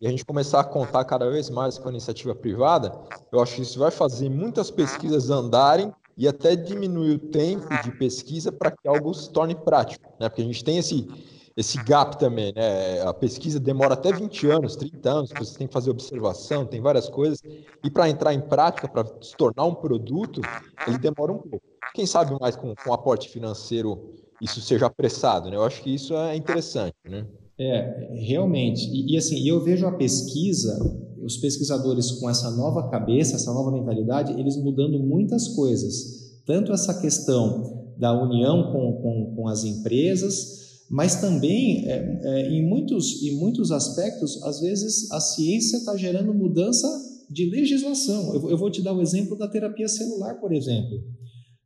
[0.00, 2.96] E a gente começar a contar cada vez mais com a iniciativa privada,
[3.32, 7.90] eu acho que isso vai fazer muitas pesquisas andarem e até diminuir o tempo de
[7.90, 10.28] pesquisa para que algo se torne prático, né?
[10.28, 11.08] Porque a gente tem esse
[11.56, 13.02] esse gap também, né?
[13.02, 17.08] A pesquisa demora até 20 anos, 30 anos, você tem que fazer observação, tem várias
[17.08, 17.40] coisas.
[17.82, 20.40] E para entrar em prática, para se tornar um produto,
[20.86, 21.62] ele demora um pouco.
[21.94, 25.56] Quem sabe mais com, com aporte financeiro isso seja apressado, né?
[25.56, 27.26] Eu acho que isso é interessante, né?
[27.58, 28.88] É, realmente.
[28.88, 30.78] E, e assim, eu vejo a pesquisa,
[31.22, 36.40] os pesquisadores com essa nova cabeça, essa nova mentalidade, eles mudando muitas coisas.
[36.46, 42.68] Tanto essa questão da união com, com, com as empresas, mas também, é, é, em,
[42.68, 46.88] muitos, em muitos aspectos, às vezes a ciência está gerando mudança
[47.30, 48.34] de legislação.
[48.34, 51.00] Eu, eu vou te dar o um exemplo da terapia celular, por exemplo.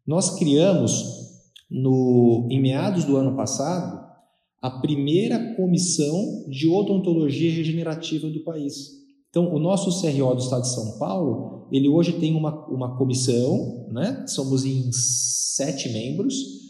[0.07, 1.03] Nós criamos,
[1.71, 4.05] no, em meados do ano passado,
[4.61, 8.91] a primeira comissão de odontologia regenerativa do país.
[9.31, 13.89] Então, o nosso CRO do Estado de São Paulo, ele hoje tem uma, uma comissão,
[13.91, 14.27] né?
[14.29, 16.64] somos em sete membros,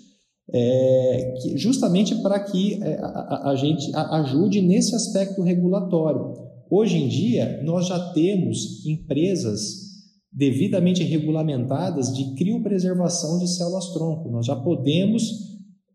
[0.53, 6.35] é, que, justamente para que é, a, a, gente ajude nesse aspecto regulatório.
[6.71, 9.85] Hoje em dia, nós já temos empresas
[10.33, 14.31] devidamente regulamentadas de criopreservação de células-tronco.
[14.31, 15.23] Nós já podemos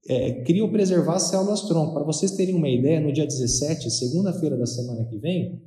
[0.07, 1.93] é, criopreservar células-tronco.
[1.93, 5.61] Para vocês terem uma ideia, no dia 17, segunda-feira da semana que vem,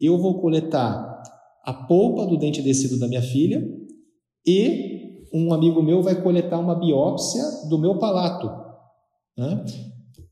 [0.00, 1.22] eu vou coletar
[1.64, 3.62] a polpa do dente descido da minha filha
[4.46, 4.91] e
[5.32, 8.50] um amigo meu vai coletar uma biópsia do meu palato,
[9.36, 9.64] né?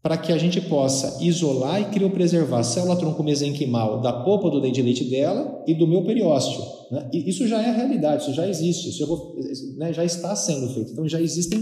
[0.03, 4.61] para que a gente possa isolar e criopreservar a célula tronco mesenquimal da polpa do
[4.61, 6.63] dente de leite dela e do meu periósteo.
[6.91, 7.11] Né?
[7.13, 9.37] E isso já é a realidade, isso já existe, isso vou,
[9.77, 10.93] né, já está sendo feito.
[10.93, 11.61] Então já existem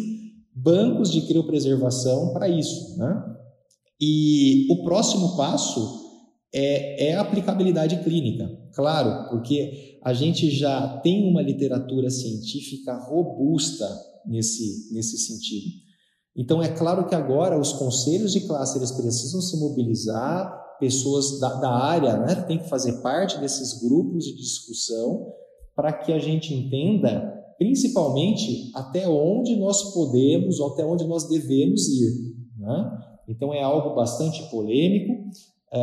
[0.55, 2.97] bancos de criopreservação para isso.
[2.97, 3.25] Né?
[4.01, 6.08] E o próximo passo
[6.53, 13.87] é, é a aplicabilidade clínica, claro, porque a gente já tem uma literatura científica robusta
[14.27, 15.89] nesse, nesse sentido.
[16.37, 21.55] Então, é claro que agora os conselhos de classe eles precisam se mobilizar, pessoas da,
[21.55, 25.33] da área né, têm que fazer parte desses grupos de discussão
[25.75, 31.89] para que a gente entenda, principalmente, até onde nós podemos ou até onde nós devemos
[31.89, 32.37] ir.
[32.57, 32.91] Né?
[33.29, 35.13] Então, é algo bastante polêmico,
[35.71, 35.79] é,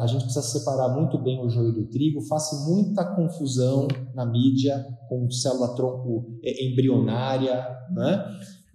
[0.00, 4.86] a gente precisa separar muito bem o joio do trigo, faz muita confusão na mídia
[5.08, 8.24] com célula-tronco é, embrionária, né?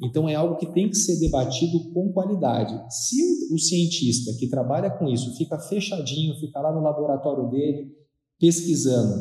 [0.02, 2.74] Então é algo que tem que ser debatido com qualidade.
[2.90, 3.16] Se
[3.54, 7.92] o, cientista que trabalha com isso fica fechadinho, fica lá no laboratório dele
[8.40, 9.16] pesquisando,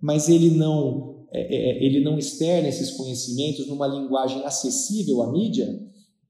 [0.00, 5.68] mas ele não é, é ele não externa esses conhecimentos numa linguagem acessível à mídia,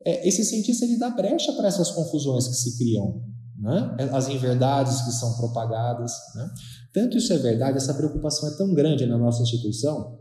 [0.04, 3.22] é, esse cientista ele dá brecha para essas confusões que se criam
[3.60, 3.96] né?
[4.12, 6.12] as inverdades que são propagadas.
[6.34, 6.50] Né?
[6.92, 10.18] Tanto isso é verdade, essa preocupação é tão grande na nossa instituição,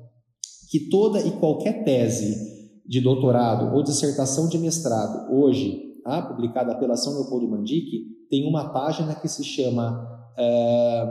[0.69, 2.49] que toda e qualquer tese
[2.86, 6.21] de doutorado ou dissertação de mestrado, hoje, tá?
[6.21, 7.86] publicada pela São Leopoldo Mandic,
[8.30, 11.08] tem uma página que se chama é,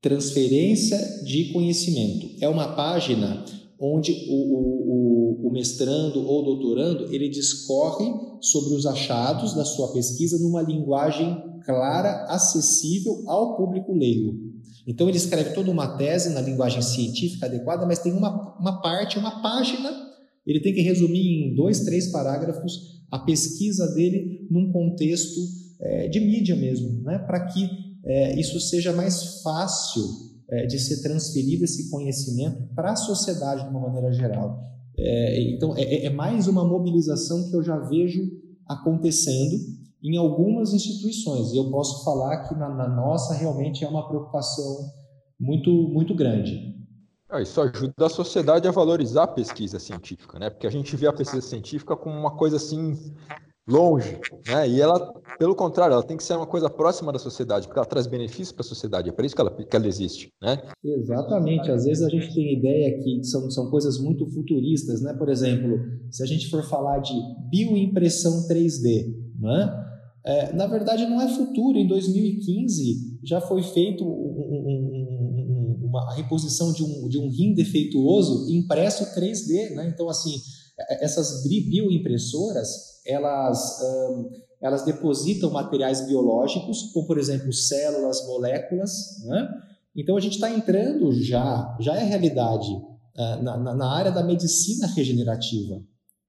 [0.00, 2.28] Transferência de Conhecimento.
[2.40, 3.44] É uma página
[3.82, 8.08] onde o, o, o, mestrando ou doutorando ele discorre
[8.40, 14.38] sobre os achados da sua pesquisa numa linguagem clara, acessível ao público leigo.
[14.86, 19.18] Então ele escreve toda uma tese na linguagem científica adequada, mas tem uma, uma parte,
[19.18, 19.90] uma página,
[20.46, 25.40] ele tem que resumir em dois, três parágrafos a pesquisa dele num contexto
[25.80, 27.18] é, de mídia mesmo, né?
[27.18, 27.68] para que
[28.04, 33.70] é, isso seja mais fácil é, de ser transferido esse conhecimento para a sociedade de
[33.70, 34.62] uma maneira geral.
[34.98, 38.30] É, então, é, é, mais uma mobilização que eu já vejo
[38.68, 39.56] acontecendo
[40.04, 41.52] em algumas instituições.
[41.52, 44.90] E eu posso falar que na, na nossa realmente é uma preocupação
[45.40, 46.76] muito, muito grande.
[47.30, 50.50] Ah, isso ajuda a sociedade a valorizar a pesquisa científica, né?
[50.50, 52.94] Porque a gente vê a pesquisa científica como uma coisa assim
[53.66, 54.68] longe, né?
[54.68, 57.86] E ela, pelo contrário, ela tem que ser uma coisa próxima da sociedade, porque ela
[57.86, 60.60] traz benefícios para a sociedade, é para isso que ela, que ela existe, né?
[60.84, 61.70] Exatamente.
[61.70, 65.14] Às vezes a gente tem ideia que são, são coisas muito futuristas, né?
[65.14, 65.78] Por exemplo,
[66.10, 67.14] se a gente for falar de
[67.50, 69.78] bioimpressão 3D, né?
[70.24, 71.78] É, na verdade, não é futuro.
[71.78, 77.54] Em 2015 já foi feito um, um, um, uma reposição de um, de um rim
[77.54, 79.90] defeituoso impresso 3D, né?
[79.92, 80.34] Então, assim,
[81.00, 84.30] essas bioimpressoras elas, um,
[84.60, 88.92] elas depositam materiais biológicos, como por exemplo células, moléculas.
[89.24, 89.48] Né?
[89.96, 94.86] Então a gente está entrando já, já é realidade uh, na, na área da medicina
[94.86, 95.82] regenerativa.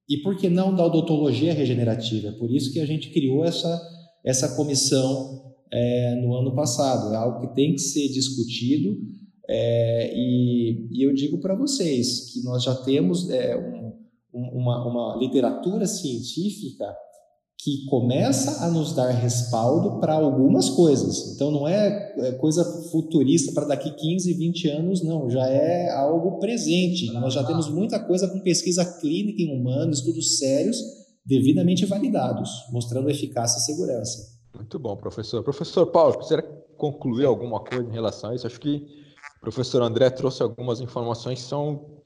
[0.09, 2.29] E por que não da odontologia regenerativa?
[2.29, 3.81] É por isso que a gente criou essa,
[4.25, 7.13] essa comissão é, no ano passado.
[7.13, 8.97] É algo que tem que ser discutido.
[9.47, 13.82] É, e, e, eu digo para vocês que nós já temos é, um,
[14.33, 16.85] uma, uma literatura científica
[17.63, 21.33] que começa a nos dar respaldo para algumas coisas.
[21.33, 26.39] Então não é, é coisa futurista para daqui 15, 20 anos, não, já é algo
[26.39, 27.11] presente.
[27.13, 30.77] Nós já temos muita coisa com pesquisa clínica em humanos, estudos sérios,
[31.25, 34.33] devidamente validados, mostrando eficácia e segurança.
[34.53, 35.41] Muito bom, professor.
[35.41, 36.41] Professor Paulo, quiser
[36.75, 38.45] concluir alguma coisa em relação a isso?
[38.45, 38.85] Acho que
[39.37, 42.01] o professor André trouxe algumas informações que são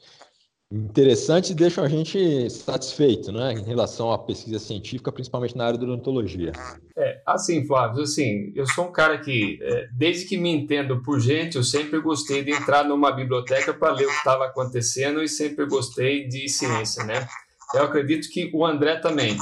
[0.72, 5.80] interessantes e deixam a gente satisfeito, né, em relação à pesquisa científica, principalmente na área
[5.80, 6.52] da odontologia.
[6.96, 11.20] É, assim, Flávio, assim, eu sou um cara que, é, desde que me entendo por
[11.20, 15.30] gente, eu sempre gostei de entrar numa biblioteca para ler o que estava acontecendo e
[15.30, 17.28] sempre gostei de ciência, né?
[17.74, 19.38] Eu acredito que o André também.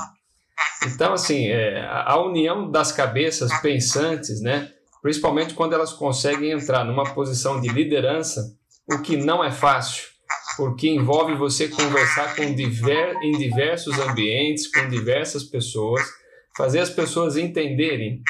[0.85, 7.13] Então, assim, é, a união das cabeças pensantes, né, principalmente quando elas conseguem entrar numa
[7.15, 8.55] posição de liderança,
[8.91, 10.14] o que não é fácil,
[10.57, 16.01] porque envolve você conversar com diver, em diversos ambientes, com diversas pessoas,
[16.55, 18.21] fazer as pessoas entenderem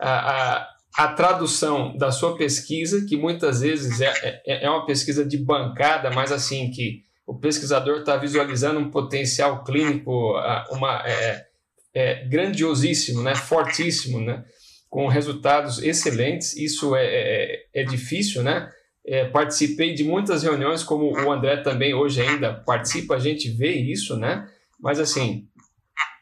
[0.00, 4.12] a, a, a tradução da sua pesquisa, que muitas vezes é,
[4.46, 9.64] é, é uma pesquisa de bancada, mas assim, que o pesquisador está visualizando um potencial
[9.64, 10.34] clínico
[10.70, 11.46] uma, é,
[11.94, 14.44] é, grandiosíssimo, né, fortíssimo, né,
[14.90, 16.56] com resultados excelentes.
[16.56, 18.70] Isso é, é, é difícil, né?
[19.06, 23.72] É, participei de muitas reuniões, como o André também hoje ainda participa, a gente vê
[23.72, 24.48] isso, né?
[24.80, 25.46] Mas assim,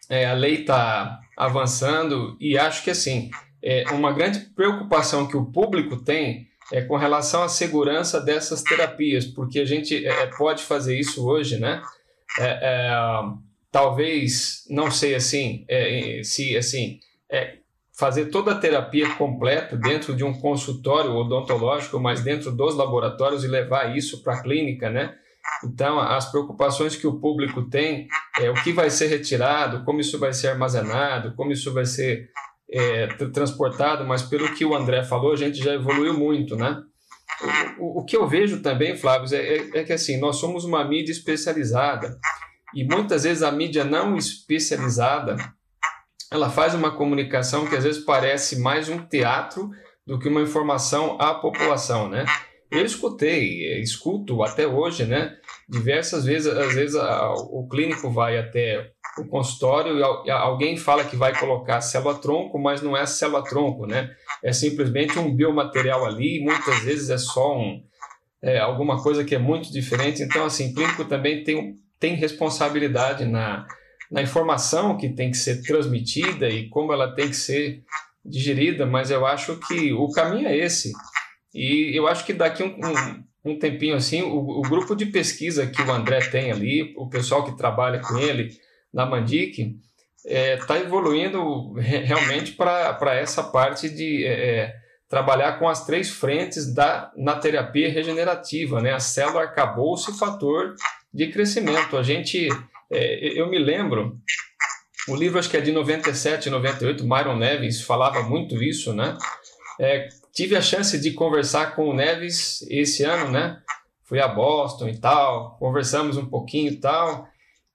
[0.09, 3.31] é, a lei está avançando e acho que assim,
[3.63, 9.27] é uma grande preocupação que o público tem é com relação à segurança dessas terapias,
[9.27, 11.83] porque a gente é, pode fazer isso hoje, né?
[12.39, 12.95] É, é,
[13.71, 16.99] talvez, não sei assim, é, se assim,
[17.31, 17.59] é,
[17.99, 23.49] fazer toda a terapia completa dentro de um consultório odontológico, mas dentro dos laboratórios e
[23.49, 25.15] levar isso para a clínica, né?
[25.65, 30.19] Então, as preocupações que o público tem é o que vai ser retirado, como isso
[30.19, 32.31] vai ser armazenado, como isso vai ser
[32.71, 36.83] é, transportado, mas pelo que o André falou, a gente já evoluiu muito, né?
[37.79, 40.85] O, o, que eu vejo também, Flávio, é, é, é que assim, nós somos uma
[40.85, 42.19] mídia especializada
[42.75, 45.37] e muitas vezes a mídia não especializada
[46.33, 49.71] ela faz uma comunicação que às vezes parece mais um teatro
[50.07, 52.25] do que uma informação à população, né?
[52.71, 55.37] Eu escutei, escuto até hoje, né?
[55.69, 61.17] Diversas vezes, às vezes a, o clínico vai até o consultório e alguém fala que
[61.17, 64.11] vai colocar célula-tronco, mas não é célula-tronco, né?
[64.43, 67.83] É simplesmente um biomaterial ali, muitas vezes é só um,
[68.43, 70.23] é, alguma coisa que é muito diferente.
[70.23, 73.67] Então, assim, o clínico também tem, tem responsabilidade na,
[74.13, 77.83] na informação que tem que ser transmitida e como ela tem que ser
[78.23, 80.93] digerida, mas eu acho que o caminho é esse.
[81.55, 85.67] E eu acho que daqui um, um, um tempinho assim, o, o, grupo de pesquisa
[85.67, 88.51] que o André tem ali, o pessoal que trabalha com ele
[88.93, 89.79] na Mandic,
[90.25, 94.75] está é, tá evoluindo realmente para essa parte de é, é,
[95.09, 98.93] trabalhar com as três frentes da, na terapia regenerativa, né?
[98.93, 100.75] a célula arcabouço e fator
[101.13, 101.97] de crescimento.
[101.97, 102.49] A gente
[102.93, 104.19] é, eu me lembro,
[105.09, 109.17] o livro acho que é de 97, 98, Myron Neves falava muito isso, né?
[109.81, 113.59] É, tive a chance de conversar com o Neves esse ano, né?
[114.05, 117.27] Fui a Boston e tal, conversamos um pouquinho e tal.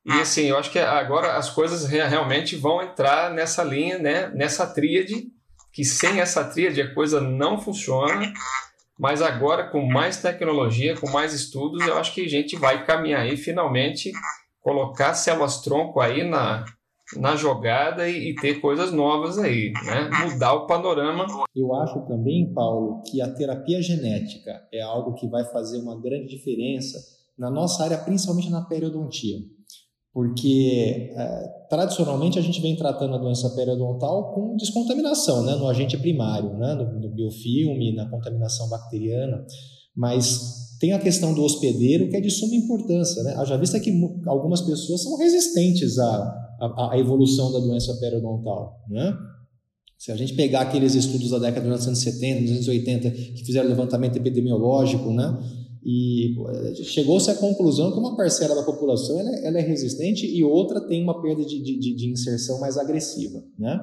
[0.05, 4.29] E assim, eu acho que agora as coisas realmente vão entrar nessa linha, né?
[4.29, 5.27] Nessa tríade,
[5.73, 8.31] que sem essa tríade a coisa não funciona.
[8.97, 13.21] Mas agora, com mais tecnologia, com mais estudos, eu acho que a gente vai caminhar
[13.21, 14.11] aí finalmente
[14.67, 16.65] colocar células-tronco aí na,
[17.15, 20.09] na jogada e, e, ter coisas novas aí, né?
[20.25, 21.25] Mudar o panorama.
[21.55, 26.27] Eu acho também, Paulo, que a terapia genética é algo que vai fazer uma grande
[26.27, 26.97] diferença
[27.39, 29.37] na nossa área, principalmente na periodontia.
[30.13, 35.55] Porque é, tradicionalmente a gente vem tratando a doença periodontal com descontaminação, né?
[35.55, 36.73] no agente primário, né?
[36.73, 39.45] no, no biofilme, na contaminação bacteriana.
[39.97, 43.23] Mas tem a questão do hospedeiro, que é de suma importância.
[43.23, 43.33] Né?
[43.35, 43.91] Haja vista que
[44.27, 48.79] algumas pessoas são resistentes à, à, à evolução da doença periodontal.
[48.87, 49.17] Né?
[49.97, 55.11] Se a gente pegar aqueles estudos da década de 1970, 1980, que fizeram levantamento epidemiológico,
[55.11, 55.35] né?
[55.83, 56.35] e
[56.83, 60.81] chegou-se à conclusão que uma parcela da população ela, é, ela é resistente e outra
[60.81, 63.43] tem uma perda de, de, de inserção mais agressiva.
[63.57, 63.79] Né?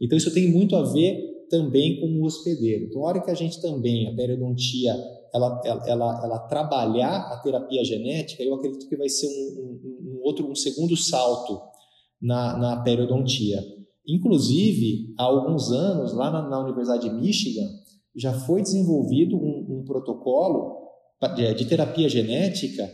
[0.00, 2.84] Então, isso tem muito a ver também com o hospedeiro.
[2.84, 4.94] Então, a hora que a gente também, a periodontia
[5.34, 10.14] ela, ela, ela, ela, trabalhar a terapia genética, eu acredito que vai ser um, um,
[10.14, 11.60] um outro, um segundo salto
[12.20, 13.62] na, na periodontia.
[14.06, 17.68] Inclusive, há alguns anos, lá na, na Universidade de Michigan,
[18.16, 20.76] já foi desenvolvido um, um protocolo
[21.36, 22.88] de, de terapia genética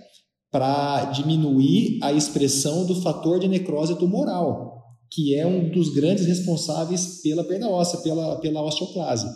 [0.51, 7.20] para diminuir a expressão do fator de necrose tumoral, que é um dos grandes responsáveis
[7.22, 9.26] pela perda óssea, pela, pela osteoclase.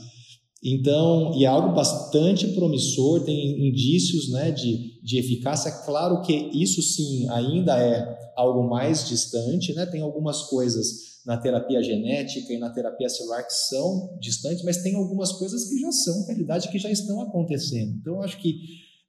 [0.62, 5.70] Então, e é algo bastante promissor, tem indícios né, de, de eficácia.
[5.84, 9.86] Claro que isso sim ainda é algo mais distante, né?
[9.86, 14.96] tem algumas coisas na terapia genética e na terapia celular que são distantes, mas tem
[14.96, 17.96] algumas coisas que já são realidade, que já estão acontecendo.
[18.00, 18.56] Então, acho que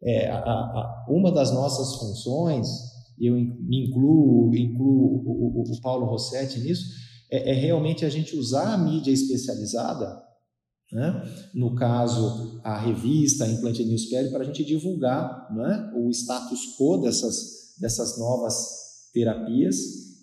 [0.04, 2.68] é, a, a, uma das nossas funções,
[3.20, 6.86] eu me incluo, incluo o, o, o Paulo Rossetti nisso,
[7.32, 10.29] é, é realmente a gente usar a mídia especializada
[10.92, 11.24] né?
[11.54, 15.92] No caso, a revista, a Implante News PR, para a gente divulgar né?
[15.96, 18.56] o status quo dessas, dessas novas
[19.14, 19.78] terapias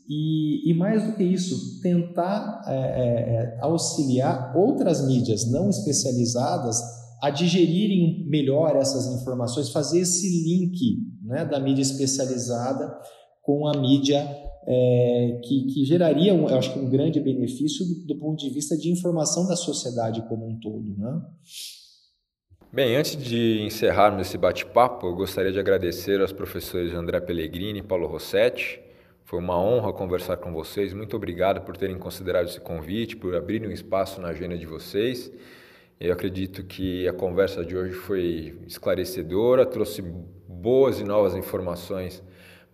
[0.09, 6.81] e, e mais do que isso, tentar é, é, auxiliar outras mídias não especializadas
[7.21, 10.79] a digerirem melhor essas informações, fazer esse link
[11.25, 12.93] né, da mídia especializada
[13.43, 14.29] com a mídia
[14.67, 18.51] é, que, que, geraria, um, eu acho que um grande benefício do, do, ponto de
[18.51, 20.97] vista de informação da sociedade como um todo.
[20.99, 21.23] Né?
[22.73, 27.83] Bem, antes de encerrarmos esse bate-papo, eu gostaria de agradecer aos professores André Pellegrini e
[27.83, 28.81] Paulo Rossetti.
[29.25, 30.93] Foi uma honra conversar com vocês.
[30.93, 35.33] Muito obrigado por terem considerado esse convite, por abrirem um espaço na agenda de vocês.
[35.99, 40.03] Eu acredito que a conversa de hoje foi esclarecedora, trouxe
[40.49, 42.23] boas e novas informações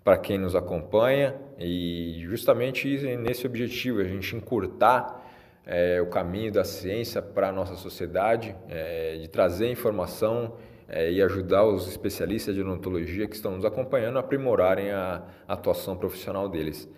[0.05, 5.23] para quem nos acompanha e justamente nesse objetivo, a gente encurtar
[5.65, 10.55] é, o caminho da ciência para a nossa sociedade, é, de trazer informação
[10.89, 15.97] é, e ajudar os especialistas de odontologia que estão nos acompanhando a aprimorarem a, atuação
[15.97, 16.89] profissional deles.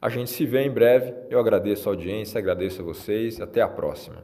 [0.00, 3.68] A gente se vê em breve, eu agradeço a audiência, agradeço a vocês, até a
[3.68, 4.22] próxima.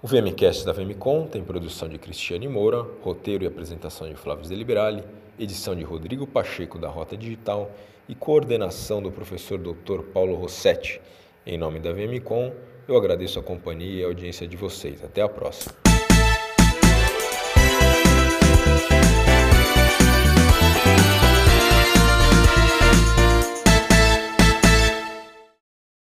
[0.00, 5.02] O VMcast da VMcom tem produção de Cristiane Moura, roteiro e apresentação de Flávio Deliberali,
[5.38, 7.70] edição de Rodrigo Pacheco da Rota Digital
[8.08, 10.02] e coordenação do professor Dr.
[10.12, 11.00] Paulo Rossetti.
[11.46, 12.52] Em nome da VMcom,
[12.86, 15.02] eu agradeço a companhia e a audiência de vocês.
[15.04, 15.87] Até a próxima.